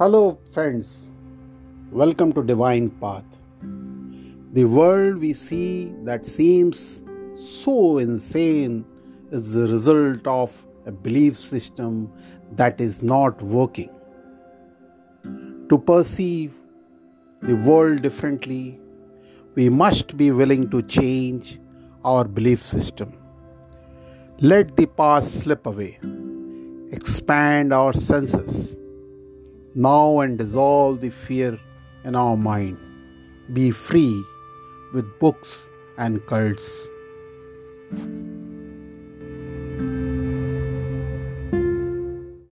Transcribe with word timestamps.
Hello, 0.00 0.38
friends. 0.52 1.10
Welcome 1.90 2.32
to 2.34 2.44
Divine 2.44 2.88
Path. 3.00 3.24
The 4.52 4.64
world 4.64 5.16
we 5.18 5.32
see 5.32 5.92
that 6.04 6.24
seems 6.24 7.02
so 7.34 7.98
insane 7.98 8.84
is 9.32 9.54
the 9.54 9.66
result 9.66 10.24
of 10.24 10.64
a 10.86 10.92
belief 10.92 11.36
system 11.36 12.12
that 12.52 12.80
is 12.80 13.02
not 13.02 13.42
working. 13.42 13.90
To 15.68 15.76
perceive 15.76 16.54
the 17.40 17.56
world 17.56 18.02
differently, 18.02 18.78
we 19.56 19.68
must 19.68 20.16
be 20.16 20.30
willing 20.30 20.70
to 20.70 20.82
change 20.82 21.58
our 22.04 22.24
belief 22.24 22.64
system. 22.64 23.14
Let 24.38 24.76
the 24.76 24.86
past 24.86 25.40
slip 25.40 25.66
away, 25.66 25.98
expand 26.92 27.72
our 27.72 27.92
senses 27.92 28.78
now 29.78 30.18
and 30.18 30.36
dissolve 30.36 31.00
the 31.00 31.08
fear 31.08 31.56
in 32.02 32.16
our 32.16 32.36
mind. 32.36 32.76
Be 33.52 33.70
free 33.70 34.24
with 34.92 35.06
books 35.20 35.70
and 35.96 36.24
cults. 36.26 36.88